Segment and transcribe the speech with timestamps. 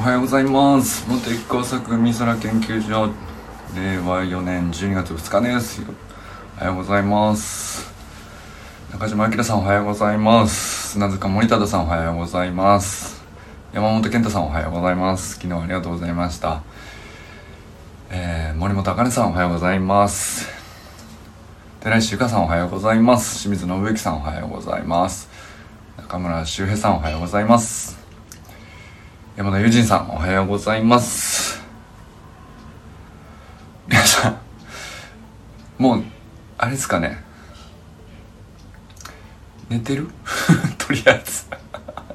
[0.00, 1.06] おはようございます。
[1.10, 3.12] 元一工作美空研究所
[3.76, 5.82] 令和4年12月2日です。
[6.56, 7.92] おはようございます。
[8.90, 10.92] 中島明さんおはようございます。
[10.92, 13.22] 砂塚森忠さんおはようございます。
[13.74, 15.34] 山本健太さんおはようございます。
[15.34, 16.62] 昨日ありがとうございました。
[18.08, 20.48] えー、森本茜さんおはようございます。
[21.80, 23.42] 寺石由香さんおはようございます。
[23.42, 25.28] 清水信之さんおはようございます。
[25.98, 27.99] 中村修平さんおはようございます。
[29.40, 31.62] 山田友人さんおはようございます。
[33.88, 36.02] 皆さんもう
[36.58, 37.24] あれですかね。
[39.70, 40.08] 寝てる？
[40.76, 41.46] とりあえず。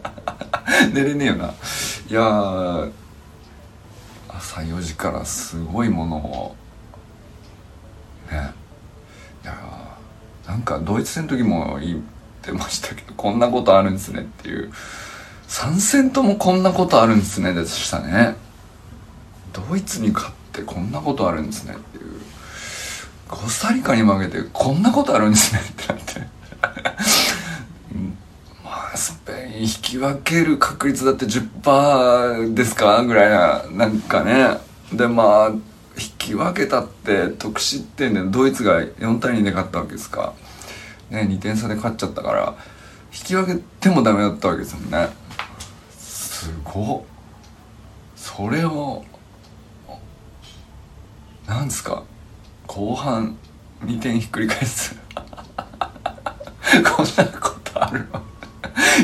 [0.93, 1.45] 寝れねえよな。
[1.47, 2.21] いや
[4.29, 6.55] 朝4時からすごいものを。
[8.29, 8.53] ね。
[9.43, 9.57] いや
[10.45, 11.99] なんかドイツ戦の時も言っ
[12.43, 14.71] てましたけどこんなことあるんですねっていう。
[15.47, 18.35] 3戦ともこんなことあるんですねでしたね。
[19.53, 22.05] ドイツに勝ってこんなことあるんですねっていう。
[23.27, 26.27] コスタリカに負けてこんなことあるんですねってなって。
[28.63, 34.57] まあスペイン引き分ける確率だって10%ですかぐらいななんかね。
[34.91, 35.49] でまあ
[35.97, 40.33] 引き分けたって得失点でドイツが4対2で勝ったわけですか。
[41.09, 42.55] ね2点差で勝っちゃったから
[43.13, 45.09] 引き分けてもダメだったわけですもんね。
[46.45, 47.01] すごっ。
[48.15, 49.03] それを
[51.47, 52.03] なんですか？
[52.67, 53.35] 後半
[53.83, 54.95] 2点ひっくり返す。
[55.15, 58.21] こんなことあるの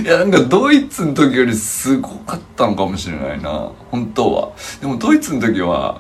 [0.04, 3.72] いやなんかドイツの時よりすごかったのかもしれないな。
[3.90, 4.52] 本当は。
[4.80, 6.00] でもドイツの時は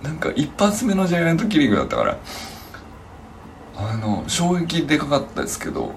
[0.00, 2.18] なんか一発目のジャイアントキリングだったから
[3.76, 5.92] あの衝撃でかかったですけど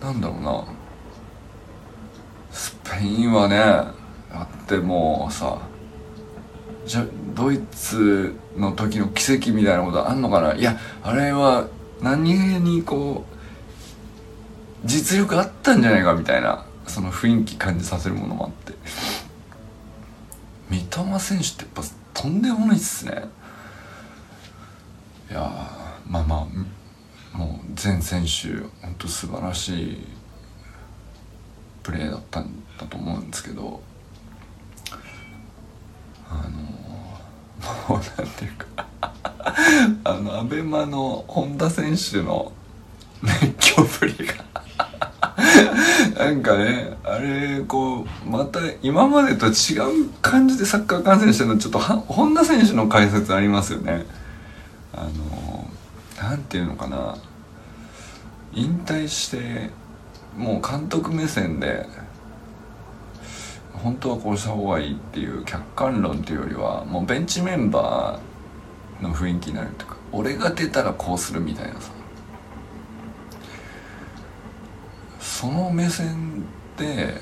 [0.00, 0.75] なんだろうな。
[2.90, 3.94] スペインはねだ
[4.42, 5.58] ってもうさ
[6.84, 10.54] じゃドイツの時の奇跡みたいなことあんのかな？
[10.54, 11.68] いやあれは
[12.00, 13.24] 何気にこ
[14.84, 18.74] う実力あったんじゃないかみたいなその雰囲気感じさせるものもあって。
[20.68, 23.28] 三笘選手ってやっぱとんでもないっすね。
[25.30, 25.40] いや
[26.08, 26.48] まあま
[27.34, 28.48] あもう全選手
[28.84, 30.06] 本当素晴らしい
[31.86, 33.80] プレーだったんだと思うんですけど
[36.28, 36.50] あの
[37.96, 38.86] もうなんていうか
[40.02, 42.50] あのアベマの本田選手の
[43.22, 44.34] 熱狂ぶりが
[46.24, 54.06] なんかねあれこうまた今までと違う感じでサッカー観戦してるのちょっと本田選手の解説ありますよね。
[54.92, 55.70] あの
[56.20, 57.16] なんていうのかな
[58.52, 59.70] 引退して
[60.36, 61.86] もう監督目線で
[63.72, 71.92] 本当はこうした方がいいっていう客観論っていうよりはもうベンチメンバーの雰囲気になるというか俺が出たらこうするみたいなさ。
[75.20, 76.44] その目線
[76.78, 77.20] で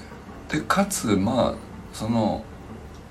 [0.49, 1.55] でかつまあ
[1.93, 2.45] その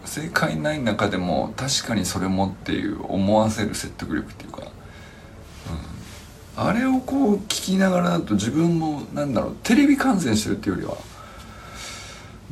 [0.06, 4.72] 正解ない中でも確かにそれもっていう思わせる説得力っていうか、
[6.56, 10.98] あれをこう聞きながらだと自分もなんだろうテレビ観戦してるっていうよりは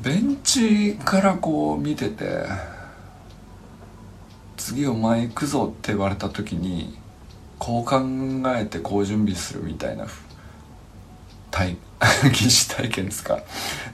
[0.01, 2.45] ベンチからこう見てて
[4.57, 6.97] 次お前行くぞって言われた時に
[7.59, 8.01] こう考
[8.57, 10.07] えてこう準備するみたいな
[11.51, 11.77] 体
[12.33, 13.37] 疑似体験ですか？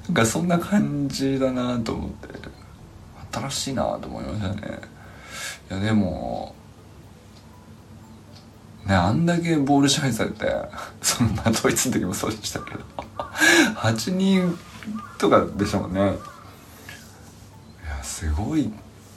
[0.08, 2.30] なんかそんな感じだなと思って
[3.34, 4.80] 新しいなと思いましたね。
[5.70, 6.56] いやでも
[8.88, 10.46] ねあんだけボール支配されて
[11.02, 12.80] そのまあドイツの時もそうでしたけど。
[13.76, 14.58] 8人
[15.18, 16.02] とかでしたもんね。
[16.02, 16.12] いや
[18.04, 18.72] すごい。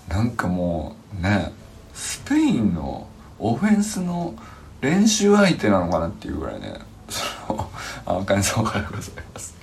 [0.09, 1.53] なんかもうね
[1.94, 3.06] スペインの
[3.38, 4.34] オフェンスの
[4.80, 6.74] 練習相手なのかなっていうぐらいね。
[7.09, 7.71] その
[8.06, 9.54] あかねさんおはようございます。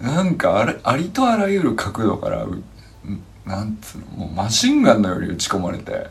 [0.00, 2.46] なんかあれありとあらゆる角度から
[3.44, 6.08] なんつうのもうマシンガンのように打ち込まれて。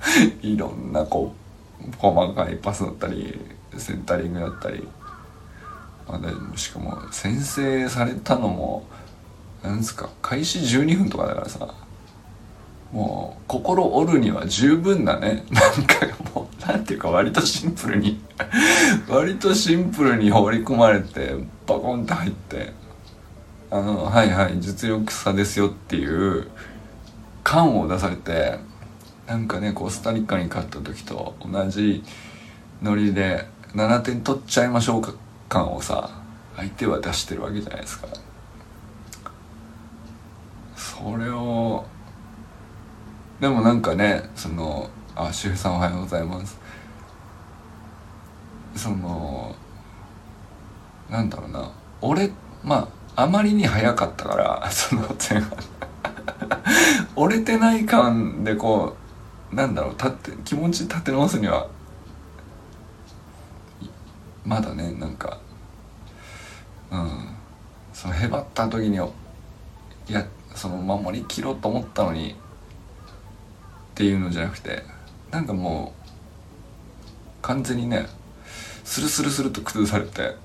[0.42, 1.34] いろんなこ
[1.80, 3.40] う細かいパスだったり
[3.76, 4.86] センタリングだったり。
[6.08, 6.18] ま
[6.54, 8.86] あ、しかも先制されたのも
[9.62, 11.68] なんすか開始12分とかだからさ
[12.92, 15.44] もう心折るには十分なね。
[15.52, 18.18] なんかもうなんていうか割とシンプルに。
[19.08, 21.34] 割とシンプルに放り込まれて
[21.66, 22.72] バコンって入って
[23.70, 26.48] あのはいはい実力差ですよっていう
[27.44, 28.58] 感を出されて
[29.28, 32.02] なんかねコスタリカに勝った時と同じ
[32.82, 35.12] ノリで7点取っちゃいましょうか
[35.50, 36.10] 感をさ
[36.56, 38.08] 相手は出してるわけじゃないですか。
[40.74, 41.84] それを
[43.38, 46.58] でもなんかねそのあ主婦さんおはようございます。
[48.74, 49.54] その
[51.10, 51.70] なんだろうな。
[52.00, 52.30] 俺
[52.64, 55.52] まああまりに早かったからその前半
[57.14, 59.07] 折れてない感でこう
[59.52, 61.68] なんだろう立って気持ち立て直すには
[64.44, 65.38] まだねなんか
[66.90, 67.38] うん。
[67.98, 69.00] そのへばった時にい
[70.12, 70.24] や
[70.54, 72.34] その守りきろうと思ったのにっ
[73.96, 74.84] ていうのじゃなくて
[75.32, 77.02] なんかもう
[77.42, 78.06] 完全にね
[78.84, 80.36] スルスルスルと崩されて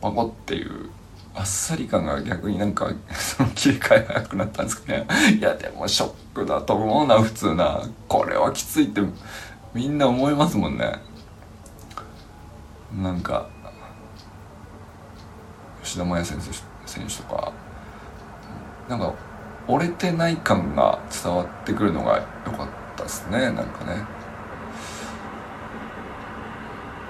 [0.00, 0.90] パコっていう
[1.34, 5.06] あっさり感が逆になんか その切り替え早くなったんですかね。
[5.38, 7.82] いやでもショックだと思うな普通な。
[8.08, 9.00] これはきついって
[9.72, 11.00] みんな思いますもんね。
[13.00, 13.46] なんか
[15.82, 16.52] 吉田麻也先生
[16.86, 17.52] 選手とか。
[18.88, 19.14] なんか
[19.68, 24.19] 折れてない感が伝わってくるのが良かったですねなんかね。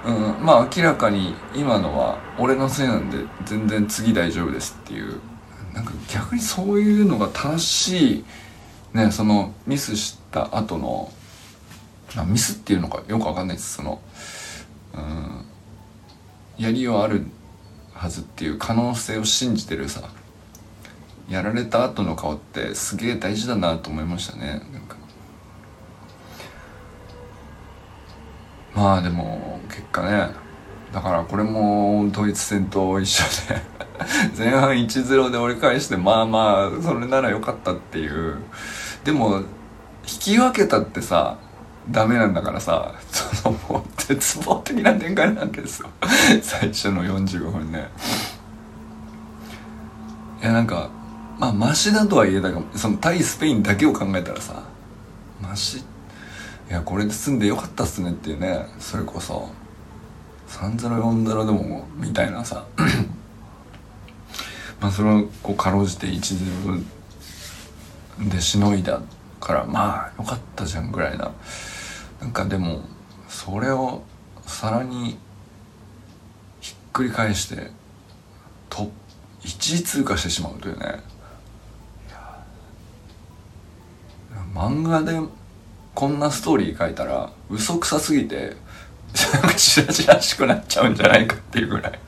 [0.05, 5.20] うんまあ明らかに今のは俺のせいなんで全然次大丈夫ですっていう。
[5.75, 8.25] なんか逆にそういうのが正しい
[8.93, 11.12] ねそのミスした後の
[12.17, 13.75] あミスっていうのかよくわかんないです。
[13.75, 14.00] その
[14.94, 15.44] うん
[16.58, 17.25] やりようある
[17.94, 20.08] はずっていう可能性を信じてるさ。
[21.29, 24.61] やられた後の顔ってすげえ大事だなと思いましたね。
[24.73, 24.97] なんか
[28.75, 30.31] まあでも結果ね
[30.93, 33.25] だからこれもドイツ戦と一緒
[33.55, 33.62] で
[34.37, 38.38] 前半1-0で折り返してまあまあそれならよかったっていう。
[39.05, 41.37] でも引き分けたってさ
[41.90, 45.88] ダメなんだからさ そのもう絶望的な展開なわけですよ。
[46.43, 47.88] 最初の45分ね。
[50.43, 50.88] いやなんか
[51.38, 54.62] まあマシだとはいえだがその対スペインだけを考えたらさ
[55.40, 55.84] マシ
[56.70, 58.64] いやこれで済んでよかったっすねっていうね。
[58.78, 59.49] それこそ。
[60.46, 62.64] 3040でもみたいなさ。
[64.81, 66.84] まあそれをこうかろうじて1-0
[68.31, 69.02] でしのいだ
[69.40, 71.32] からまあよかったじゃんぐらいな。
[72.20, 72.82] なんかでも
[73.28, 74.05] それを
[74.46, 75.19] さらに
[76.61, 77.73] ひっくり返して
[78.69, 78.93] と
[79.43, 81.00] 1位通過してしまうというね。
[84.55, 85.19] 漫画で
[85.94, 88.56] こんなストーリー書いたら嘘くさすぎて
[89.32, 91.98] なんかチラチラしくなっちゃうんじゃないかっていうぐらい。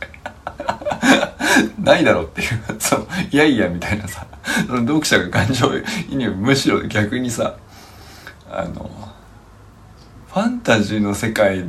[1.79, 2.49] ないだろうっていう
[2.79, 4.27] そういやいやみたいなさ。
[4.69, 5.77] 読者が感情
[6.11, 7.57] 移入むしろ逆にさ
[8.51, 8.91] あの
[10.29, 11.65] ファンタジーの世界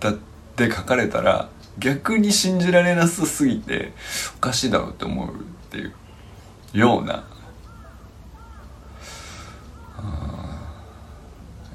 [0.00, 0.12] だっ
[0.56, 1.48] て書かれたら
[1.78, 3.92] 逆に信じられなさすぎて
[4.36, 5.32] おかしいだろうって思うっ
[5.70, 5.92] ていう
[6.72, 7.24] ような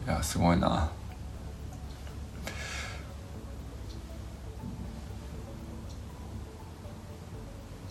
[0.06, 0.92] いやすごいな。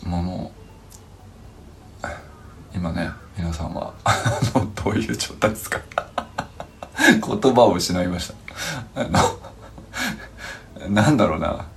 [0.05, 0.53] も
[2.01, 2.07] う
[2.73, 3.93] 今ね皆さんは
[4.81, 5.81] どういう状態ですか？
[6.95, 8.31] 言葉を失いまし
[8.95, 9.01] た。
[9.01, 9.19] あの
[10.89, 11.67] なんだろうな。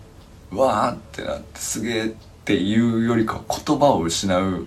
[0.52, 2.10] わーってなってすげえっ
[2.44, 4.66] ていうよりか言葉を失うう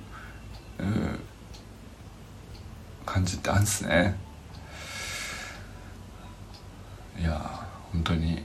[3.06, 4.20] 感じってあるんですね
[7.18, 8.44] いや本当に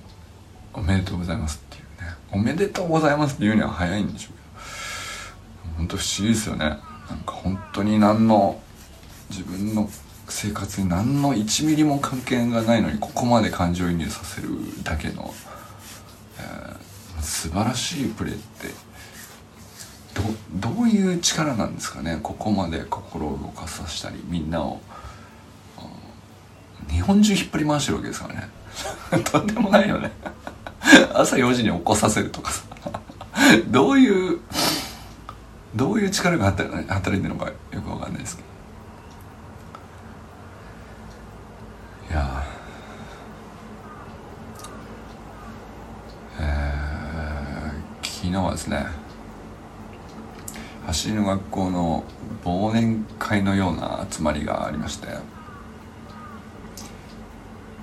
[0.72, 2.14] おめでとうございますっていうね。
[2.32, 4.38] おめでとうございますっていうには早いんでしょうけ
[5.70, 5.76] ど。
[5.78, 6.64] 本当不思議ですよね。
[6.64, 6.78] なん
[7.24, 8.60] か本当に何の
[9.30, 9.88] 自分の
[10.28, 14.48] 生活に何の1ミリも関係がないのにここまで感情移入させる
[14.84, 15.34] だけの、
[16.38, 18.68] えー、素晴らしいプレーって
[20.14, 22.18] どどういう力なんですかね。
[22.22, 24.80] ここまで心を動かさせたりみんなを
[26.90, 28.48] 日本中引っ張り回してるわけですからね。
[29.24, 30.10] とんでもないよね。
[31.20, 32.64] 朝4時に起こさせるとかさ。
[33.68, 34.40] どういう
[35.74, 38.48] どういう力が働いてるのかよくわかんないですけど。
[42.10, 42.44] いや
[46.40, 48.86] えー、昨日はですね
[50.86, 52.04] 走りの学校の
[52.44, 55.39] 忘年会のような集まりがありまして。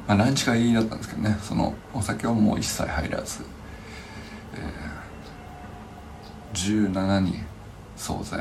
[0.07, 3.43] まあ、ランチ会だったんですけどねそのお酒はもう一切入らず、
[4.55, 7.45] えー、17人
[7.95, 8.37] 総勢。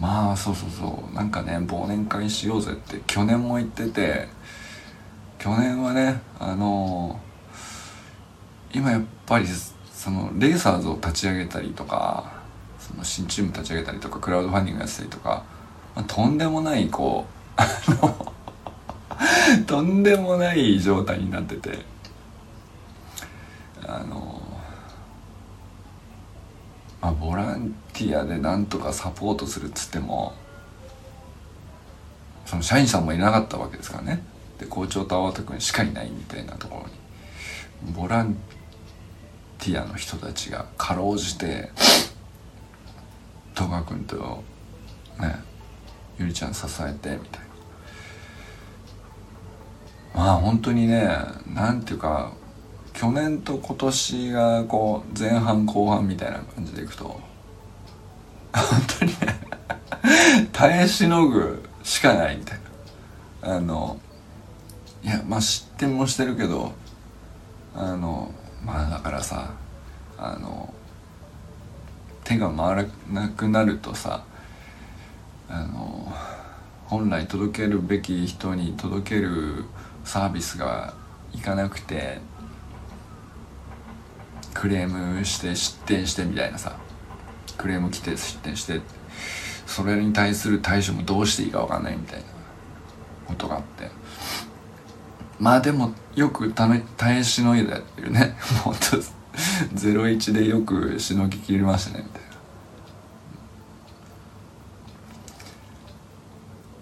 [0.00, 1.14] まあそうそうそう。
[1.14, 4.28] なんかね忘年会しようぜって去年も言ってて
[5.38, 9.46] 去年はねあのー、今やっぱり
[9.92, 12.32] そのレーサーズを立ち上げたりとか
[12.78, 15.44] その新チーム立ち上げたりとかクラウドファンディングやったりとか、
[15.96, 17.37] まあ、とんでもないこう
[19.66, 21.98] とんでもない状態になってて。
[23.86, 24.42] あの
[27.00, 30.34] まあボランティアでなんとかサポートするっつっても
[32.44, 34.22] その社員さんもいなかったわけですからね。
[34.58, 36.88] で校長と粟田君しかいないみたいなところ
[37.86, 37.92] に。
[37.94, 38.36] ボラン
[39.58, 41.70] ティアの人たちがかろうじて
[43.54, 44.42] 戸川君と
[45.18, 45.36] ね
[46.18, 47.47] ゆりちゃん支えてみたいな。
[50.18, 51.08] まあ本当にね
[51.54, 52.32] なんていうか
[52.92, 57.20] 去年と今年がこう前半後半みたいな感じでいくと本
[58.98, 59.16] 当にね
[60.52, 62.58] 耐えしのぐしかないみたい
[63.42, 63.54] な。
[63.56, 64.00] あの
[65.04, 66.72] いやまあ失点もしてるけど
[67.72, 68.32] あの
[68.64, 69.52] まあだからさ
[70.18, 70.74] あの
[72.24, 74.24] 手が回らなくなるとさ
[75.48, 76.12] あの
[76.86, 79.66] 本来届けるべき人に届ける
[80.08, 80.94] サービスが
[81.34, 82.18] いかなくて
[84.54, 86.78] クレームして失点してみたいなさ
[87.58, 88.80] クレーム来て失点して
[89.66, 92.24] それに対する対処もどうしていいか分かんないみたいな
[93.26, 93.90] ことがあって。
[95.38, 98.34] まあでもよくため耐えしのいでっていうね。
[98.64, 98.96] もっと
[99.74, 102.28] 01でよくしのぎきりましたねみたいな。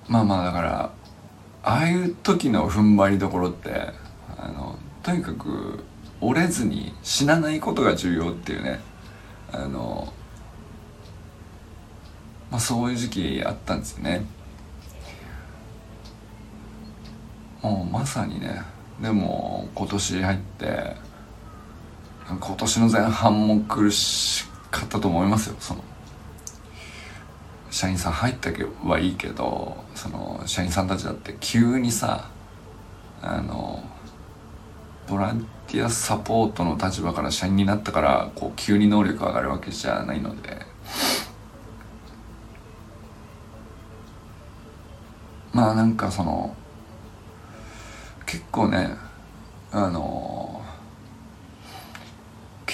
[0.06, 0.95] まあまあだから
[1.66, 3.88] ああいう時の踏ん張りどころって
[4.38, 5.82] あのとにかく
[6.20, 8.78] 折れずに死なないことが重要っていうね。
[9.52, 10.12] あの
[12.52, 14.24] まあそういう時期あったんですよね。
[17.62, 18.62] もうまさにね
[19.02, 20.96] でも今年入って
[22.28, 25.82] 今年の前半も苦しかったと思いますよその。
[27.76, 32.30] 社員さん入ったけはいいけどその社員さんたちだって急にさ
[33.20, 33.84] あの
[35.06, 40.56] ボランティアサポートの立場から社員になったからこう急に能力上がるわけじゃないので。
[45.52, 46.54] まあなんかその
[48.24, 48.90] 結構ね
[49.70, 50.35] あの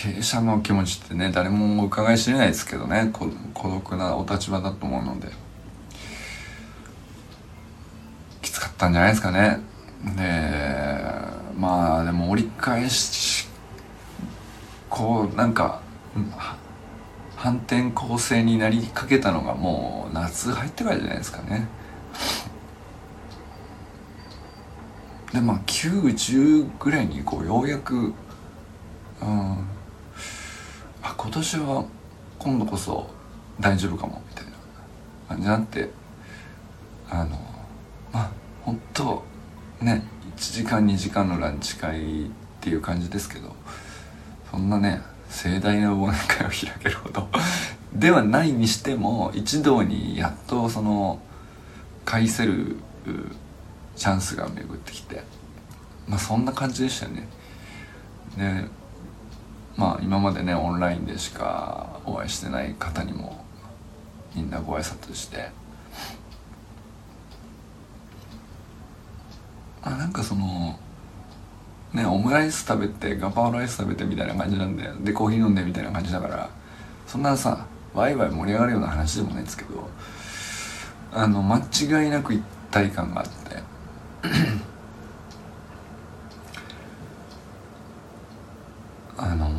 [0.02, 5.28] 経営者の気持ちってね誰も伺い知れないですけどね孤独なお立場だと思うので。
[8.40, 9.60] きつかったんじゃないですかね。
[10.16, 10.18] で
[11.56, 13.46] まあでも折り返し
[14.90, 15.80] こうなんか
[17.36, 21.68] 反転攻勢になりかけたのがもう夏入ってからじゃないですかね。
[25.32, 28.12] でまあ910ぐらいにこうようやく
[29.22, 29.68] うん
[31.22, 31.84] 今年は
[32.36, 33.08] 今度こそ
[33.60, 34.50] 大丈夫かもみたいな
[35.28, 35.88] 感じになって
[37.08, 37.38] あの
[38.12, 38.30] まあ
[38.62, 39.22] 本当
[39.80, 40.02] ね
[40.36, 42.28] 1時間2時間のランチ会っ
[42.60, 43.54] ていう感じですけど
[44.50, 47.28] そんなね盛大な忘年会を開けるほど
[47.92, 51.20] ではないにしても一堂にやっとその
[52.04, 52.74] 返せる
[53.94, 55.22] チャンスが巡ってきて
[56.08, 57.28] まあそんな感じでしたよね。
[58.36, 58.81] で
[59.76, 63.44] まあ今までねオンラインでしかお会いしてない方にも
[64.34, 65.50] みんなご挨拶して。
[69.82, 70.78] あなんかその
[71.92, 76.48] ねオムライス食べてガパオライス食べてみたいな感じなんででコーヒー飲んでみたいな感じだから
[77.06, 79.88] そんなさワイワイ盛り上がるような話でもないんですけど
[81.12, 83.32] あの間違いなく一体感があって
[89.18, 89.50] あの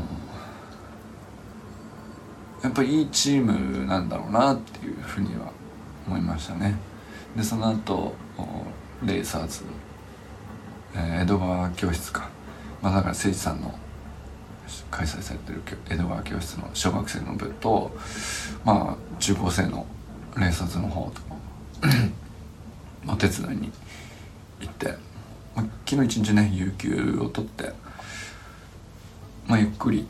[2.63, 5.52] やっぱりいいチームなんだろうなっていうふうには
[6.08, 6.76] 思いましたね。
[7.38, 8.16] でその後
[9.06, 9.64] レイサーズ、
[10.96, 12.30] えー、江戸川教室か。
[12.82, 13.74] まあだから誠司さんの
[14.92, 17.96] 開催されてる江戸川教室の小学生の部と
[18.66, 19.86] まあ中高生の
[20.38, 21.22] レイサーズの方と
[23.08, 23.72] お手伝いに
[24.62, 24.88] 行って、
[25.56, 27.72] まあ、昨日一日ね有給を取って
[29.48, 30.08] まあ、ゆっくり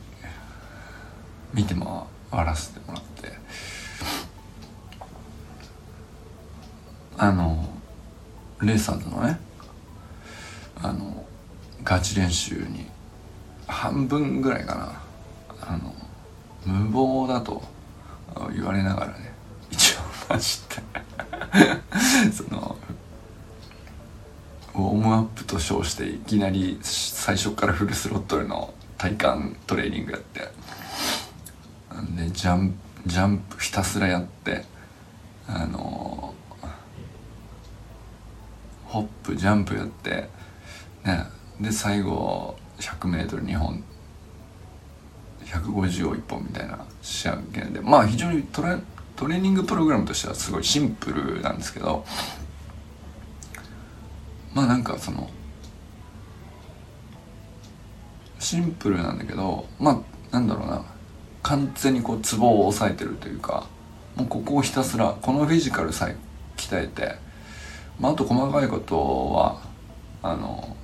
[1.53, 3.31] 見てま回らせてもらって。
[7.15, 7.69] あの
[8.59, 9.39] レーサーズのね
[10.81, 11.25] あの
[11.83, 12.87] ガチ練習に
[13.67, 15.01] 半分ぐらいかな。
[15.61, 15.93] あの
[16.65, 17.61] 無謀だと
[18.53, 19.33] 言われながらね
[19.69, 20.83] 一応走って。
[22.33, 22.75] その
[24.73, 30.49] ウォームアップと称していきなり最初からフルスロットルの体幹トレーニングやって。
[32.15, 34.63] でジャンジャンプひたすらやって
[35.47, 36.33] あの
[38.85, 40.29] ホップジャンプやって
[41.03, 41.25] ね
[41.59, 43.83] で最後 100m2 本
[45.45, 48.77] 150を1本みたいな仕上げでまあ非常にトレ
[49.15, 52.05] トレーニングプログラムとしてはすごいシンプルなんですけど
[54.53, 55.29] まあなんかその
[58.39, 60.92] シンプルなんだけどまあなんだろうな。
[61.43, 63.67] 完全にこうツボを押さえてるというか
[64.15, 66.15] もうここをひたすらこのフィジカルさえ
[66.57, 67.15] 鍛えて、
[67.99, 69.61] まあ、あと細かいことは
[70.21, 70.75] あの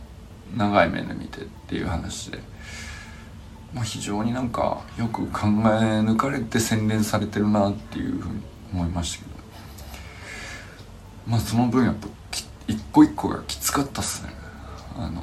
[0.55, 2.39] 長い目で見てっていう話で、
[3.73, 8.41] まあ、非常になんかよく考え抜かれて洗練されてるなっていうふうに
[8.73, 9.39] 思いましたけど。
[11.27, 12.07] まあその分やっぱ
[12.67, 14.33] 一個一個がきつかったっすね。
[14.97, 15.21] あの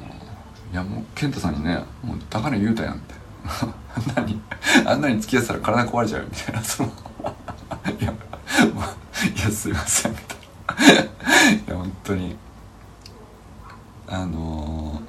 [0.71, 3.16] いやもう健太さんにねもう高値言うたやんって。
[3.47, 4.41] あんなに
[4.85, 6.63] あんなに付き合ってたら体壊れちゃうみたいな。
[6.63, 6.89] そ の
[7.99, 10.11] いや、もういやすいません。
[10.11, 10.37] みたい
[10.95, 12.37] ないや本当に。
[14.09, 15.01] あの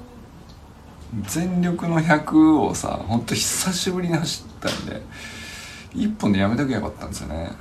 [1.14, 5.02] ー、全力の100をさ本当久しぶりに走ったんで
[5.95, 7.52] 1本でやめときゃよかったんですよね、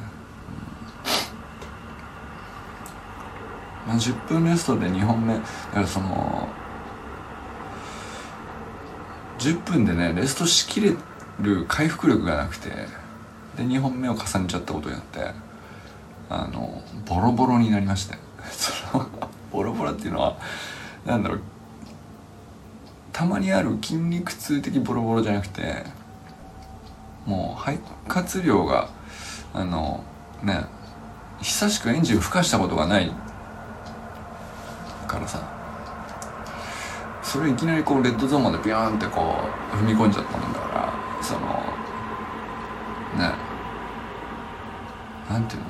[3.87, 6.47] まあ、10分レストで2本目だからその
[9.39, 10.95] 10分でねレストしきれ
[11.39, 15.31] る回復力がなくてで2本目を重ねちゃったことによって
[16.29, 18.17] あのボロボロになりまして。
[18.51, 19.07] その
[19.51, 20.37] ボロボロっていうのは
[21.05, 21.41] なんだろう
[23.11, 25.83] たまにある筋肉痛的ボロボロじゃなくて
[27.25, 28.89] もう肺活量が
[29.53, 30.03] あの
[30.43, 30.65] ね
[31.41, 33.11] 久しくエンジンを吹かしたことがない
[35.07, 35.56] からさ。
[37.27, 39.35] それいきなりこうレッドゾーンまでビヨーンってこ
[39.73, 41.39] う踏み込んじゃったもんだからその
[43.17, 43.35] ね。
[45.29, 45.67] なんていうの？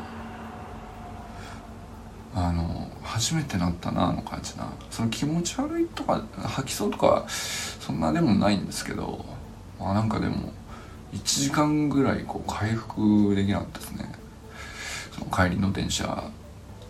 [2.36, 4.72] あの初めてなったなあの感じな。
[4.91, 9.26] その気持ち悪いとか吐きそうとかそんなでもないんですけど
[9.80, 10.54] まあなんかでも
[11.13, 14.12] 1時間ぐらいこう回復できなかったですね。
[15.12, 16.30] その帰りの電車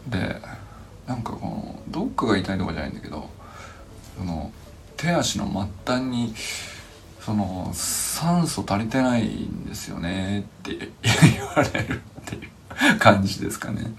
[0.10, 0.41] で
[1.08, 3.30] なんかこのどっかが痛いとかじゃないんだけど
[4.17, 4.51] その
[4.95, 5.45] 手足の
[5.86, 6.34] 末端に
[7.21, 12.39] その酸素足りてないんですよねって言われるってい
[12.95, 13.93] う感じですかね。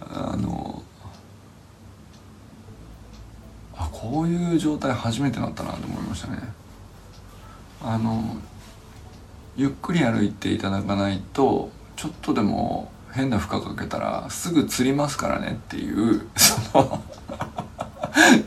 [0.00, 0.82] あの
[3.76, 6.38] あこういう状態初めてだったなと思いましたね。
[7.82, 8.36] あの
[9.56, 17.02] ゆっくり歩いていただかないとちょっとでも変な負荷かけたらすぐ釣りますからねっていうその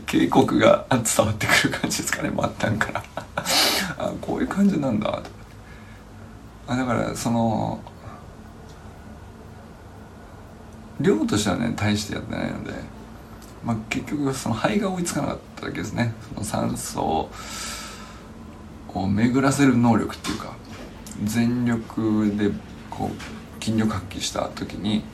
[0.06, 3.02] 警告が伝わってくる感じですかね末端から。
[3.98, 5.10] あこういう感じなんだ。
[5.10, 5.30] と
[6.68, 7.80] あだからその
[11.00, 12.72] 量としてはね大してやってないので、
[13.64, 16.14] まあ、結局その肺が追いつかなかっただけですね。
[16.34, 17.30] その酸素
[18.94, 20.56] を巡らせる能力っていうか
[21.24, 22.50] 全力で
[22.90, 25.04] こう筋力発揮した時に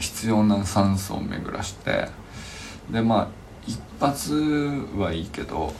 [0.00, 2.08] 必要な酸素を巡らして
[2.90, 3.28] でまあ
[3.66, 4.34] 一発
[4.96, 5.72] はいいけど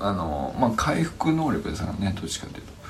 [0.00, 2.80] あのまあ回復能力ですからねどっちかというと。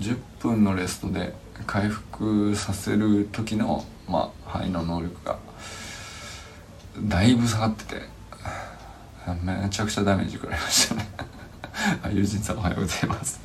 [0.00, 1.34] 10分のレストで
[1.66, 5.38] 回復させる時の、まあ、肺の能力が
[7.02, 8.02] だいぶ下がってて
[9.42, 11.08] めちゃくちゃダメージ食らいましたね。
[12.12, 13.40] 友人さんおはようございます。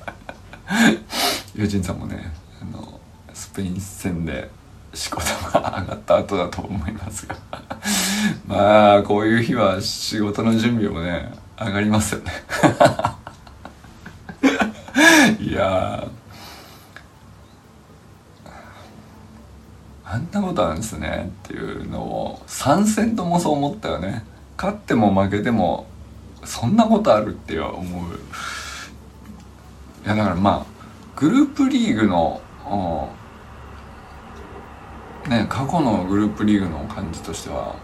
[1.54, 3.00] 友人さんもねあの
[3.34, 4.50] スペイン戦で
[4.94, 7.36] 仕事が上がった後だと思いますが。
[8.48, 12.32] まあこういう日は仕事の準備もね上がりますよね。
[15.40, 16.08] いや
[20.06, 24.24] あんなことあるんですねっていうのを3戦ともそう思ったよね。
[24.58, 25.88] 勝っても負けても
[26.44, 27.84] そんなことあるって思う。
[30.06, 30.66] いやだからまあ
[31.16, 32.42] グループリーグの
[35.28, 37.76] ね過去のグループリーグの感じとしては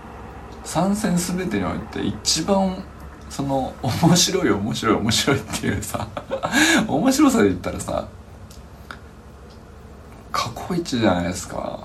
[0.63, 2.84] 3戦全てにおいて一番
[3.30, 6.08] その面白い面白い面白いっていうさ
[6.88, 8.08] 面白さで言ったらさ
[10.32, 11.80] 過去一じゃないですか。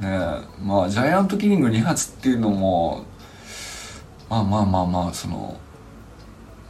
[0.00, 0.08] ね
[0.62, 3.04] まあジャイアントキリング2発っていうのも
[4.28, 5.58] まあまあまあまあその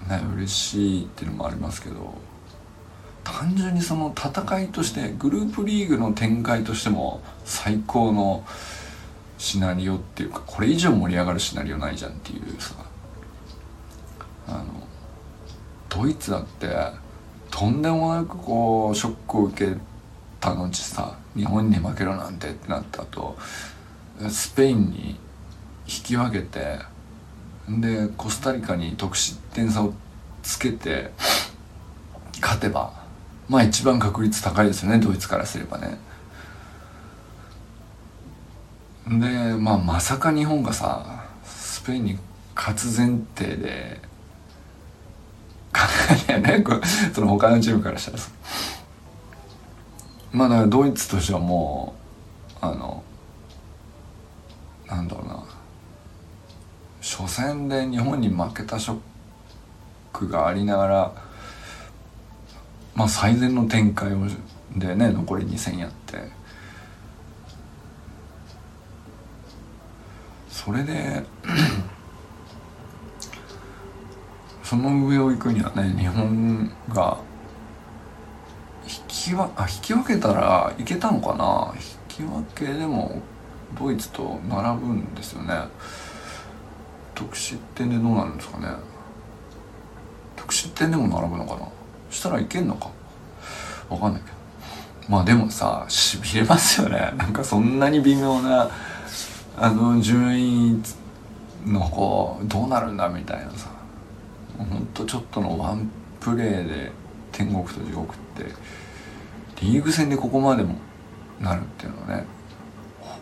[0.08, 2.14] ね嬉しいっていうのもありますけど
[3.22, 8.44] 単純にその戦いとしてグループリーグの展開としても最高の
[9.40, 12.74] シナリオっていうかこれ以上盛り上がるシナリオないじゃんっていうさ。
[14.46, 14.64] あの
[15.88, 16.68] ドイツだって
[17.50, 19.76] とんでもなくこうショックを受けっ
[20.40, 23.36] た後さ日本に負けろなんてってなった後
[24.28, 25.10] スペインに
[25.86, 26.78] 引き分けて
[27.68, 29.94] でコスタリカに得失点差を
[30.42, 31.12] つけて
[32.40, 32.92] 勝てば
[33.48, 35.98] まあ一番確率高いですよねドイツからすればね。
[39.06, 42.18] でまあまさか日本がさスペインに
[42.54, 44.00] 勝つ前提で
[45.72, 45.80] 考
[46.28, 46.64] えないね
[47.12, 48.30] その他のチームからしたらさ。
[50.32, 51.94] まあだからドイツとしてはも
[52.62, 53.02] うあの
[54.86, 55.44] なんだろうな。
[57.00, 58.98] 初戦で日本に負けたショッ
[60.12, 61.12] クがありながら
[62.94, 64.18] まあ最善の展開を
[64.76, 65.99] でね残り2戦やって。
[70.64, 71.24] それで
[74.62, 77.18] その上を行くにはね日本が
[78.86, 81.72] 引き分あ引き分けたらいけたのかな？
[82.08, 83.20] 引き分けでも
[83.78, 85.54] ドイツと並ぶんですよね。
[87.14, 88.68] 得失点でどうなるんですかね？
[90.36, 91.68] 得失点でも並ぶのかな？
[92.10, 92.90] したらいけんのか？
[93.88, 94.36] わかんないけど。
[95.08, 97.12] まあでもさしびれますよね。
[97.16, 98.70] なんかそんなに微妙な
[99.62, 100.82] あの順位
[101.66, 103.68] のこうどうなるんだみたいなさ。
[104.56, 106.92] ほんとちょっとのワンプレーで
[107.30, 108.44] 天国と地獄って
[109.62, 110.76] リーグ戦でここまでも
[111.40, 112.26] なるっていうのはね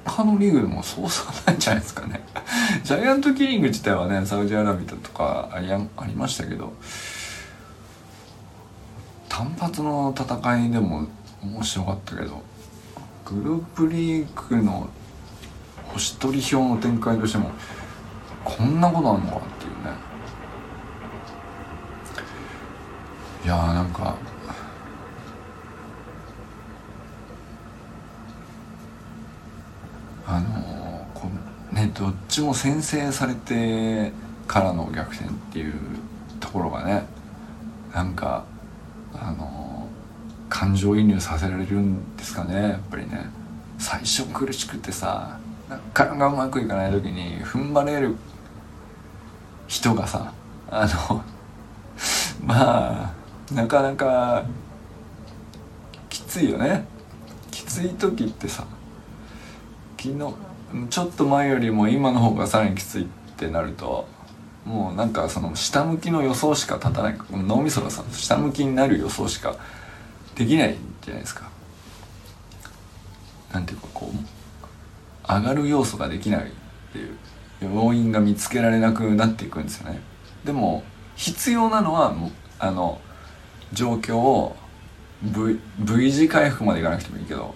[0.05, 2.22] 他のリーグでもそうそうないんじゃないですかね。
[2.83, 6.72] ジャイアントキリング自体はねサウジアラビアとかありありましたけど
[9.29, 11.07] 単発の戦いでも
[11.42, 12.42] 面白かったけど
[13.24, 14.88] グループリーグの
[15.88, 17.51] 星取り表の展開としても
[18.44, 20.09] こんなことあんのかっていうね。
[23.44, 24.16] いやーなんか
[30.27, 31.29] あのー、こ
[31.72, 34.12] ねどっちも先制されて
[34.46, 35.74] からの逆転っていう
[36.40, 37.07] ところがね
[37.94, 38.44] なんか
[39.14, 43.31] あのー、感情移入させられるんですかねやっぱりね。
[43.79, 45.38] 最初苦しくてさ
[45.92, 48.16] かなかうまくいかない時に踏ん張れる
[49.66, 50.33] 人がさ
[50.70, 51.22] あの
[52.44, 53.12] ま
[53.50, 54.44] あなかなか
[56.09, 56.87] きついよね。
[57.50, 58.64] きつい時ってさ
[59.98, 60.35] 昨日
[60.90, 64.07] ちょっと前よりも今の方がさらにきついってなると
[64.64, 67.18] もうなんかその下向きの予想しか立たない。
[67.31, 69.57] 脳みそがさ下向きになる予想しか
[70.35, 71.48] できないじゃないですか。
[73.52, 74.38] なんていうかこう
[75.28, 76.44] 上がる要素ができないっ
[76.92, 77.16] ていう
[77.60, 80.00] 要因が見つけられなくなっていくんですよね。
[80.44, 80.82] でも
[81.16, 82.14] 必要なのは
[82.58, 83.00] あの
[83.72, 84.56] 状況を
[85.22, 87.54] v, v 字回復までいかなくてもいいけど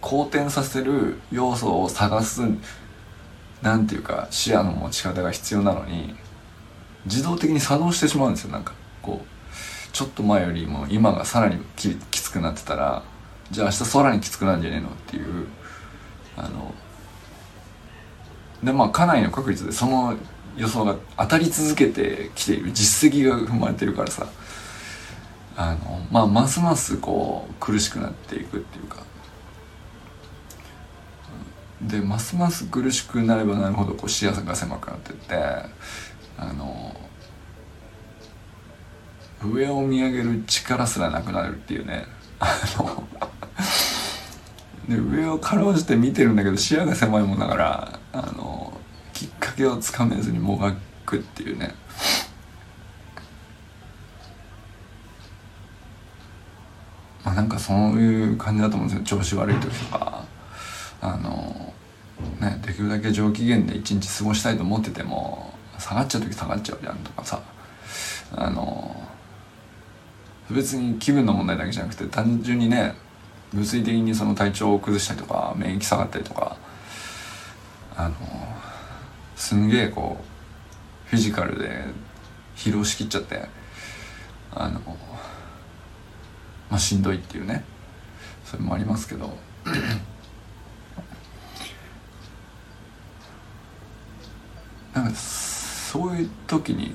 [0.00, 2.42] 好転させる要素を探す
[3.62, 6.14] なんていうか視野の持ち方が必要なのに
[7.06, 8.50] 自動的に作動してしまうんですよ。
[8.50, 13.02] なんかこうちょっと前よりも今がさらにきつくなってたら
[13.50, 15.46] じゃあ明日さらにきつくなるんじゃねえのっていう
[16.36, 16.74] あの
[18.64, 20.16] でまあかなりの確率でその
[20.56, 24.26] 予想が当たり続けてきている実績が踏まれてるからさ。
[25.56, 29.04] あのまあますますこう苦しくなっていくっていうか。
[31.80, 35.34] でますます苦しくなればなるほどこう視野が狭くなってって
[36.38, 36.96] あの
[39.44, 42.06] 上を見上げる力すらなくなるっていうね。
[42.40, 43.04] あの
[44.88, 48.72] で上をかろうじて見てるんだけど視野が狭いもんだからあの
[49.12, 50.74] きっかけをつかめずにもが
[51.04, 51.74] くっていうね。
[57.24, 59.18] まあなんかそういう感じだと思うんですよ。
[59.18, 60.24] 調子悪い時とか。
[61.00, 61.74] あの
[62.40, 67.42] ねできるだけ上機嫌で一日過ごしたいと思ってても下がっちゃう時下がっちゃうじゃんとかさ。
[68.36, 69.02] あの
[70.50, 72.94] 別に気分の問題だけじゃなくて単純にね
[73.52, 76.56] 物理的にその体調を崩したりとか免疫下がったりとか
[77.96, 78.14] あの
[79.36, 81.84] すんげえこうフィジカルで
[82.56, 83.48] 疲労しきっちゃって
[84.52, 84.80] あの
[86.70, 87.64] まあしんどいっていうね。
[88.44, 89.36] それもありますけど。
[94.94, 96.94] なんかそういう時に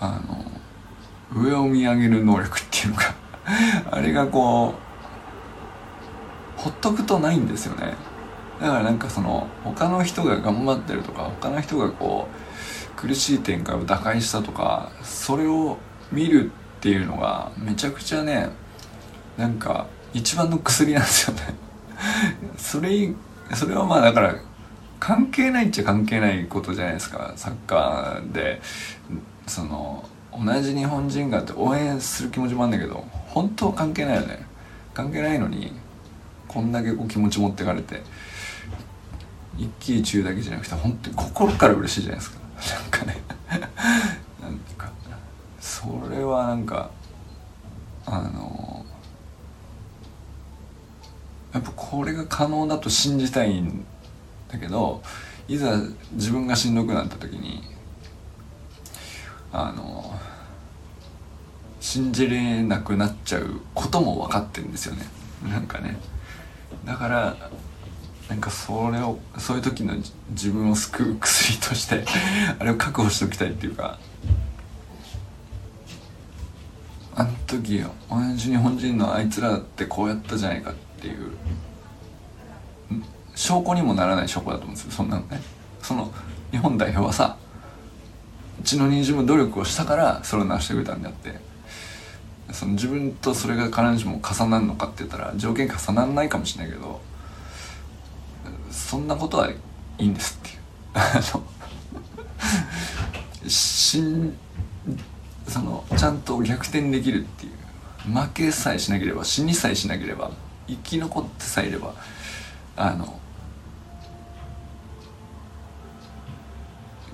[0.00, 0.44] あの
[1.40, 3.14] 上を見上げる能力っていうのか。
[3.90, 4.74] あれがこ
[6.58, 7.94] うほっとくとないんですよね。
[8.60, 12.28] だからなんかその他の人が頑張ってるとか他の人がこ
[12.96, 15.78] う苦しい展開を打開したとかそれを
[16.12, 18.50] 見るっていうのがめちゃくちゃね
[19.36, 21.42] なんか一番の薬なんですよね。
[22.56, 23.12] それ
[23.52, 24.34] それはまあだから
[25.00, 28.60] 関係ないっちゃ関係ないことじゃないですかサッカーで。
[29.46, 34.46] その同じ日本人がって応援する気持ちもあるんだけど本当は関係ないよね。
[34.92, 35.72] 関係ないのに
[36.48, 38.02] こんだけこう気持ち持ってかれて。
[39.58, 42.38] 一喜一憂だけじゃなくて本当に心から嬉しいじゃないですか。
[42.80, 43.22] なんかね。
[44.40, 44.90] なんていうか。
[45.60, 46.90] それはなんか
[48.06, 48.84] あの
[51.52, 53.84] やっぱこれが可能だと信じたいん
[54.48, 55.02] だけど
[55.46, 55.76] いざ
[56.12, 57.62] 自分がしんどくなった時に
[59.52, 60.18] あの
[61.80, 65.06] 信じれなくなっちゃうことも分かってるんですよね。
[65.48, 65.96] なんかね。
[66.84, 67.36] だから
[68.28, 69.94] なんかそれをそういう時の
[70.30, 72.04] 自分を救う薬として
[72.58, 73.98] あれを確保しておきたいっていうか。
[77.16, 81.30] あの時同じ日本人のあいつらってこうやったじゃないかっていう。
[83.36, 85.40] 証拠にもならない証拠だと思うんですよそんなのね。
[85.80, 86.10] その
[86.50, 87.36] 日本代表はさ
[88.64, 91.54] 血のにじむ努力をしたからそれを成してくれたんであって。
[92.52, 97.00] その自分とそれが必ずしも重なるのかって言ったら条件重ならないかもしれないけど
[98.94, 99.56] そんなことはい
[99.98, 100.58] いんですっていう。
[100.94, 101.20] あ
[103.44, 104.32] のしん
[105.48, 107.52] そのちゃんと逆転できるっていう。
[108.12, 110.30] 負けさえしなければ死にさえしなければ
[110.68, 111.92] 生き残ってさえいれば
[112.76, 113.18] あの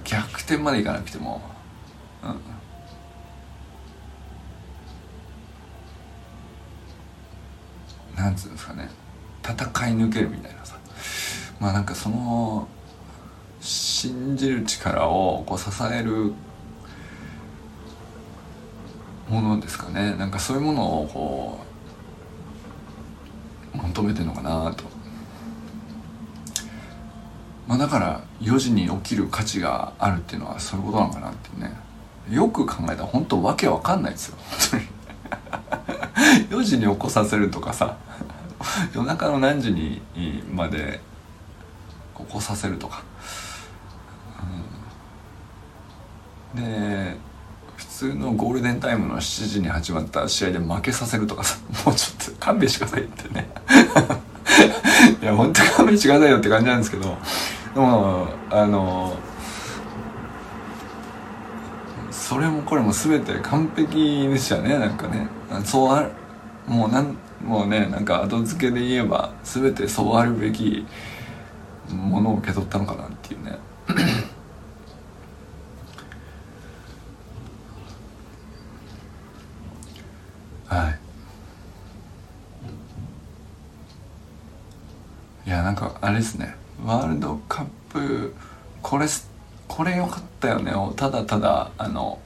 [0.05, 1.40] 逆転までいかなくても
[2.23, 2.38] うん。
[8.23, 8.90] なんつうんですかね。
[9.43, 9.55] 戦
[9.88, 10.79] い抜けるみたいなさ。
[11.61, 12.66] まあなんかその
[13.61, 16.33] 信じる力をこう支える
[19.29, 20.16] ものですかね。
[20.16, 21.61] なんかそういうものをこ
[23.75, 24.85] う求めてるのかなと。
[27.68, 31.77] まあだから4時に起きる価値があるっていうのはそういうことなのかなってね。
[32.31, 34.38] よく考えたら本当わけわかんないですよ。
[34.70, 34.81] 本
[36.49, 36.61] 当に。
[36.62, 37.96] 4時に起こさせるとかさ。
[38.94, 40.03] 夜中の何時に
[40.53, 41.01] まで
[42.31, 43.03] 起こさせるとか、
[46.55, 47.16] うん、で
[47.77, 53.51] 普通のゴールデンタイムの7時に始まった試合で負けさせるとかさ もうちょっと勘弁してくださいってね。
[55.21, 57.19] いや本当勘弁してくださいよって感じなんですけど。
[57.75, 59.16] でもあの
[62.11, 65.27] それもこれも全て完璧でしたねなんかね。
[65.64, 66.11] そうある
[66.69, 70.87] もうなんもうねなんか後付けで言えば全てそうあるべき
[71.94, 73.59] ものを受け取ったのかなっていうね。
[80.66, 80.90] は
[85.46, 85.48] い。
[85.48, 86.55] いやなんかあれですね。
[86.85, 88.35] ワールドカップ
[88.83, 89.07] これ
[89.68, 90.74] これ良かったよね。
[90.74, 92.20] をただただあの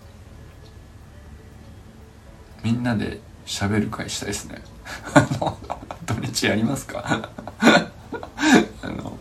[2.63, 4.63] みんなで喋る会したいですね。
[6.07, 7.31] 土日やりますか
[8.83, 9.19] あの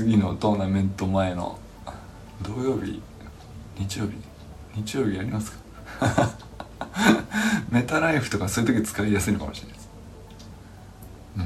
[0.00, 1.58] 次のトーナメント前の
[2.40, 3.02] 土曜日
[3.76, 4.14] 日曜日？
[4.74, 5.58] 日曜日やりますか？
[7.68, 9.90] メタライフとかそういう時使いやすいのかもしれないです。
[11.36, 11.44] うん。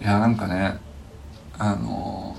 [0.00, 0.78] いやなんかね
[1.58, 2.34] あの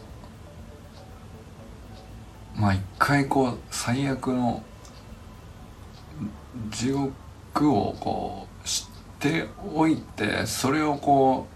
[2.56, 4.64] まあ一回こう最悪の
[6.78, 8.86] 地獄をこう知っ
[9.20, 11.48] ておいてそれをこ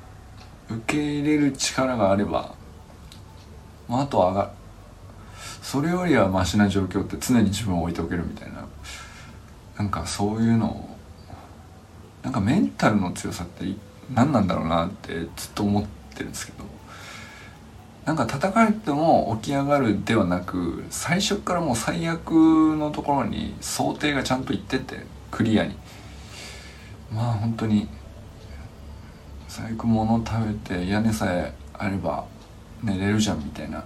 [0.67, 2.55] う受け入れる力があれば、
[3.87, 4.51] まあ、あとは上が
[5.61, 8.65] それよりはマシな状況って常に自分を置いておけるみたいな。
[9.77, 10.97] なんかそういうのを
[12.23, 13.65] なんかメンタルの強さって
[14.13, 15.83] 何なんだろうなってずっと思っ
[16.15, 16.80] てるんですけど。
[18.05, 25.75] なんか叩かれても起き上がるではなく最初からもう最悪のところに想定がちゃんといっててクリアに。
[27.13, 27.89] まあ本当に
[29.47, 32.25] 最悪物を食べて屋根さえあれば
[32.81, 33.83] 寝れるじゃんみたいな。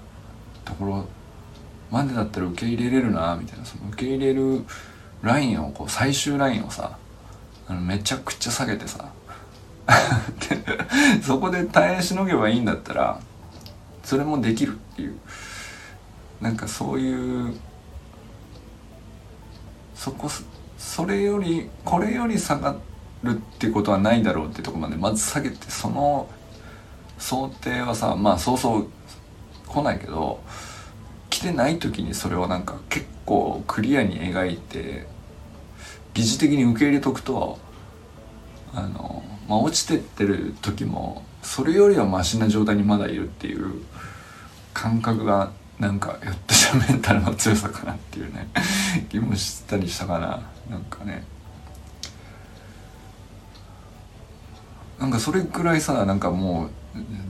[0.63, 1.05] ところ
[1.91, 3.65] までだったら受け入れれるなみたいな。
[3.65, 4.63] その受け入れる
[5.21, 6.97] ラインをこう最終ラインをさ
[7.67, 9.09] あのめちゃくちゃ下げてさ。
[11.21, 13.19] そこで耐えしのげばいいんだったら
[14.05, 15.19] それもできるっていう。
[16.41, 17.55] なんかそういう
[19.95, 20.29] そこ
[20.77, 22.75] それよりこれより下が
[23.23, 26.27] るってことはないだろうってとこまでまず下げてその
[27.17, 28.87] 想定はさまあそうそう
[29.67, 30.41] 来ないけど
[31.29, 35.07] 来てない時にそれをなんか結構クリアに描いて
[36.13, 37.57] 疑似的に受け入れとくと
[38.73, 43.83] あの、まあ、落ちてってる時もそれよりはマシな状態にまだいるっていう
[44.73, 48.49] 感覚がなんかひょっとしたメンタルの強さかなっていうね
[49.09, 50.41] 気もしたりしたかな。
[50.69, 51.23] なんかね。
[54.99, 56.69] なんかそれくらいさなんかもう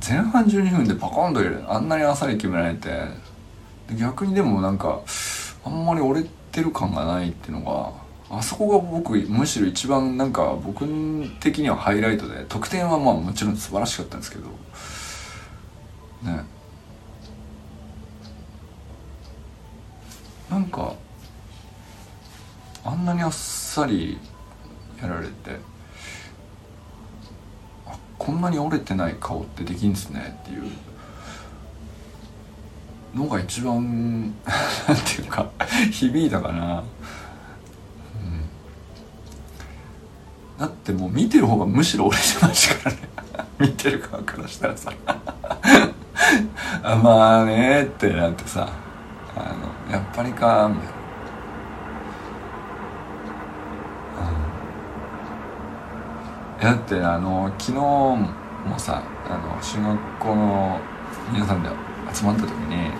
[0.07, 2.89] 前半12分でパコンと入れるあんなにあっさり決められて
[3.99, 5.01] 逆にでもなんか
[5.65, 8.04] あんまり折れてる感がないっていうのが
[8.37, 10.85] あそこが僕むしろ一番なんか僕
[11.39, 14.47] 的にはハイライトで得点はまあもちろん素晴らしかったんですけど。
[16.23, 16.43] ね。
[20.49, 20.93] なんか
[22.83, 24.17] あんなにあっさり
[25.01, 25.33] やられて
[27.87, 30.71] あこんなに折れてない顔ってできんですねっていう。
[33.15, 34.35] のが一番
[34.87, 35.49] なんていうか
[35.91, 36.83] 響いたかな、うん、
[40.57, 43.01] だってもう見てる方がむしろ折れてましからね。
[43.59, 44.93] 見てる側からしたらさ。
[46.83, 48.69] あまあねってなってさ。
[49.35, 49.39] あ
[49.89, 50.95] のやっぱりかみたいな。
[56.61, 58.17] だってあの昨日も
[58.77, 60.79] さあの進学校の
[61.31, 61.69] 皆さんで
[62.13, 62.91] 集まった時に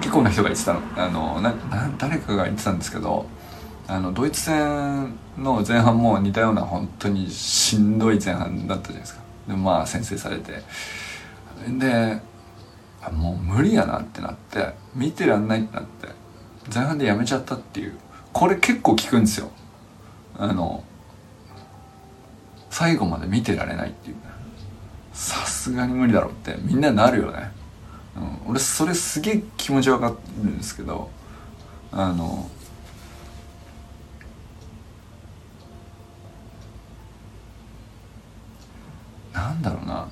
[0.00, 0.80] 結構な人が言ってたの。
[0.96, 3.26] あのなな誰かが言ってたんですけど
[3.90, 9.20] あのドイツ戦の前半も似たような本当にしんどい前半だったじゃないですか。
[9.48, 10.62] でまあ先制されて。
[11.78, 12.20] で
[13.12, 16.08] もう無理やなってなって見てらんないってなって
[16.72, 17.98] 前半でやめちゃったっていう。
[18.32, 19.50] これ結構効くんですよ。
[20.38, 20.84] あの
[22.70, 24.16] 最後まで見てられないっていう。
[25.12, 27.50] さすがに無理だろってみんななるよね、
[28.16, 31.10] うん、俺それすげえ気持ちわかるんですけど
[31.92, 32.48] あの
[39.32, 40.08] なんだろうな。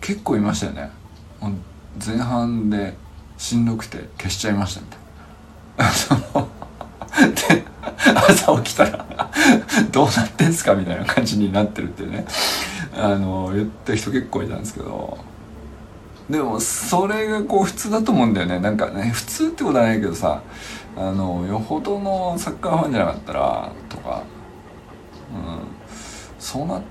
[0.00, 0.90] 結構いましたよね。
[2.04, 2.94] 前半で
[3.38, 6.46] しんどくて消しちゃいましたみたいな。
[7.56, 7.64] で
[8.28, 9.30] 朝起きたら
[9.90, 12.26] どうなってんすかみたいな感じになってるっていうね。
[12.96, 15.18] あの言った人結構いたんですけど。
[16.30, 18.58] でもそれがこう普通だと思うんだよね。
[18.58, 20.42] なんかね普通ってことはないけどさ
[20.96, 24.22] あのよほどのサッカーファンじゃなかったらとか、
[25.32, 25.75] うん、
[26.38, 26.82] そうなっ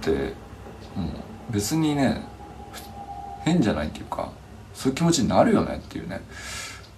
[0.00, 0.10] て
[0.96, 1.08] も、
[1.50, 2.22] う、別にね
[3.44, 4.30] 変じゃないっていうか
[4.72, 6.20] そういう気持ちになるよねっていうね。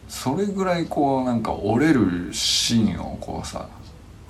[0.08, 3.68] それぐらいこうなんか折れるシーンをこうさ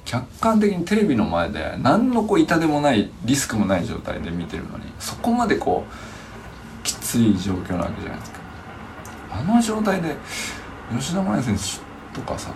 [0.04, 8.40] 客観的にテレビの前で何のこう痛でもないリスクもない状態で見てるのにそこまでこうきつい状況なわけじゃないですか。
[9.32, 10.16] あの状態で
[10.96, 12.50] 吉田麻也選手とかさ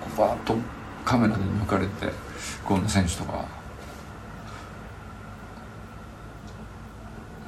[0.00, 0.56] こうバーッと
[1.04, 2.08] カメラで抜かれて
[2.66, 3.44] ゴンの選手とか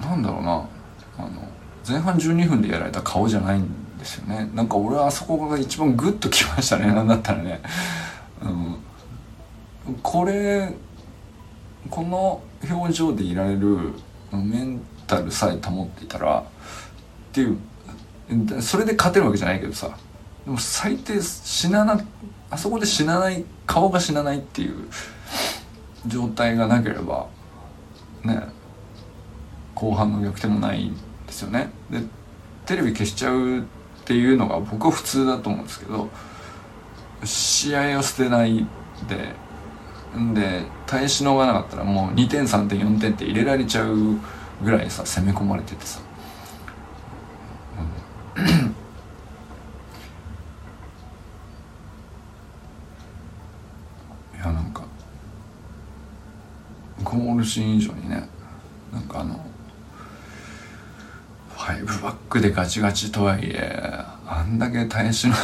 [0.01, 0.69] なんだろうな。
[1.19, 1.31] あの
[1.87, 4.51] 前半12分でやられた顔じゃないんですよね。
[4.55, 6.87] なんか俺はあそこが一番グッときましたね。
[6.87, 7.61] なんだったらね、
[8.43, 8.77] うん、
[10.03, 10.73] これ
[11.91, 13.93] この表情でいられる
[14.33, 16.45] メンタルさえ保っていたらっ
[17.33, 17.59] ていう
[18.61, 19.97] それで勝てるわけじゃないけどさ。
[20.45, 22.01] でも最低死なな
[22.51, 24.89] あそこで死なない顔が死なないっていう
[26.07, 27.27] 状態がなければ
[28.25, 28.58] ね。
[29.79, 30.91] 後半の逆転もない
[31.27, 31.71] ですよね。
[31.89, 32.01] で
[32.67, 33.63] テレビ消しちゃうっ
[34.05, 36.09] ていうのが僕は普通だと思うんですけど
[37.23, 38.67] 試合を捨てない
[39.09, 39.35] で
[40.35, 44.19] で耐え忍ばなかったらもう2点3点4点って入れられちゃう
[44.65, 46.01] ぐらいさ攻め込まれててさ、
[54.35, 54.83] いやなんか
[57.05, 58.29] ゴールシーン以上にね
[58.93, 59.48] なんかあの
[61.85, 63.83] 5バックでガチガチとはいえ
[64.27, 65.43] あんだけ耐えしのいで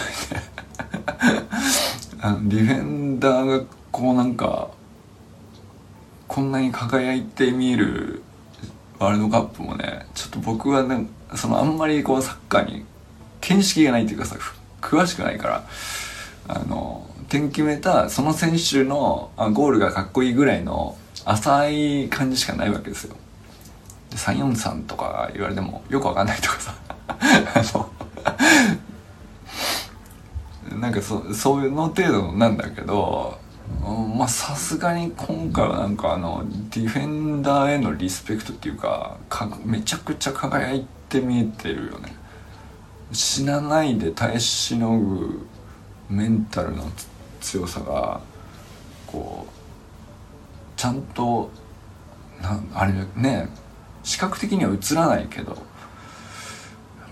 [2.20, 4.68] あのディフェンダーがこうなんか
[6.28, 8.22] こんなに輝いて見える
[8.99, 12.85] ワールドカップもねちょっと僕はねそのあんまりこうサッカーに
[13.41, 14.37] 見識がないっていうかさ
[14.80, 15.64] 詳しくないから
[16.49, 23.16] あの点決めたその選手のあゴールがかっこいいぐらいの浅い感じしかないわけですよ。
[24.14, 26.74] 343とか言われてもよくわかんないとかさ。
[30.78, 33.38] なんかそそういうの程度なんだけど
[33.80, 42.14] ままあさすがに今回はなんかあのディフェンダーへのリスペクトっていうかかめちゃくちゃ輝いて見えてるよね。
[43.12, 45.46] 死なないで耐えしのぐ
[46.08, 46.90] メンタルの
[47.40, 48.20] 強さが
[49.06, 49.52] こう
[50.78, 51.50] ちゃんと
[52.42, 53.48] なあれね
[54.05, 55.61] 視覚的には映らないけどやっ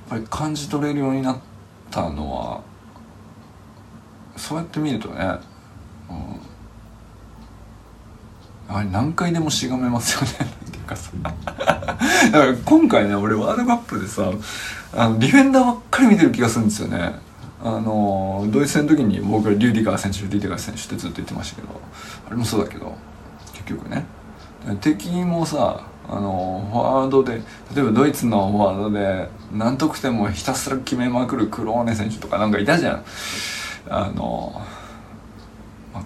[0.09, 1.38] ぱり感じ取れるようになっ
[1.90, 2.61] たのは
[4.36, 5.38] そうやって見るとね、
[6.11, 6.12] う
[8.72, 10.53] ん、あれ何回でもしがめますよね。
[10.68, 11.12] っていうかさ。
[11.22, 14.30] だから今回ね俺ワールドカップでさ
[14.95, 17.14] あのディフェンダーばっかり見てる気がするんですよね。
[17.64, 21.68] あのドイツ戦の時に僕はリューディガー選手リューディガー選手ってずっと言ってましたけど
[22.26, 22.97] あれもそうだけど
[23.53, 24.05] 結局ね。
[24.80, 27.40] 敵もさあのフォワードで
[27.74, 33.05] 例えばドイツのフォワードで何得点もひたすら決めまくるクローネ選手とかなんかいたじゃん。
[33.88, 34.62] あの、
[35.92, 36.03] ま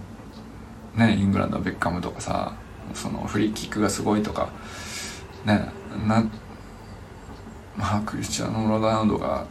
[1.06, 2.54] ねイングランドのベッカムとかさ
[2.94, 4.48] そのフリーキックがすごいとか
[5.44, 5.68] ね
[6.06, 6.24] な
[7.76, 9.44] まあクリスチャーノ・ロナウドが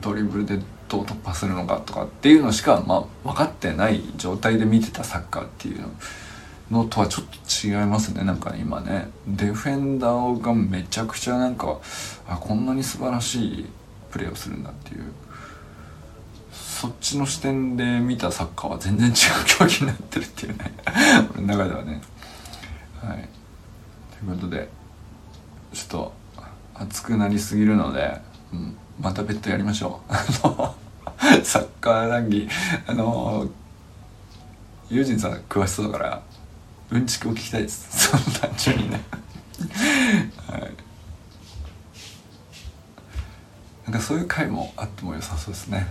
[0.00, 5.88] ドリブルでどう突破するのかとかっていうのしか、まあ、分かってない状態で見てたサッカーっていうの。
[6.70, 8.24] のとはちょっと違いますね。
[8.24, 11.78] なんか今ねディフェンダーがめちゃくちゃなんか
[12.26, 13.66] あこんなに素晴らしい
[14.10, 15.04] プレーをするんだっていう。
[16.52, 19.14] そっちの視点で見たサッカーは全然違う
[19.46, 20.74] 競技になってるっていうね。
[21.32, 22.02] 俺の中ではね。
[23.00, 23.28] はい。
[24.18, 24.68] ということで
[25.72, 26.12] ちょっと
[26.74, 28.20] 熱くなりすぎるので、
[28.52, 30.12] うん、また別途やりましょう。
[30.12, 30.74] あの
[31.42, 32.48] サッカー談義
[32.86, 33.48] あの
[34.90, 36.22] ユージンさん詳しそうだから
[36.90, 39.00] うんちくを聞きたいですその単純にね。
[40.48, 40.60] はい。
[43.84, 45.86] なんかそういう回もあっても良さそうですね。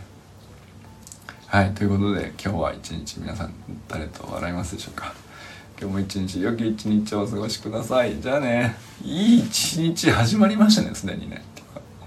[1.48, 3.54] はいということで今日は一日皆さん
[3.88, 5.14] 誰と笑いますでしょうか。
[5.80, 8.20] 今日も一日良き一日をお過ごしください。
[8.22, 11.44] じゃあねいい一日始まりましたねすでにね。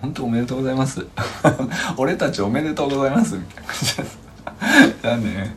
[0.00, 1.06] 本当おめでとうございます。
[1.96, 3.36] 俺たちおめでとうございます。
[3.36, 4.18] みたいな感じです。
[5.02, 5.54] じゃあね。